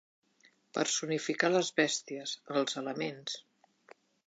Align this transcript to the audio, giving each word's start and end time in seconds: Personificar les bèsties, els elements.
Personificar 0.77 1.51
les 1.51 1.69
bèsties, 1.81 2.35
els 2.57 2.81
elements. 2.85 3.39